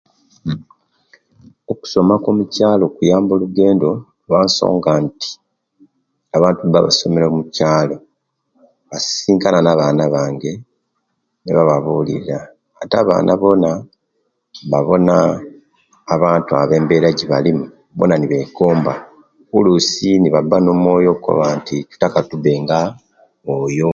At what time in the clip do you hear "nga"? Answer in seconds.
6.81-6.85